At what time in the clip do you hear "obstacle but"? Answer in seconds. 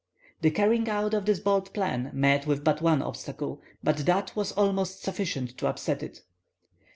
3.03-3.97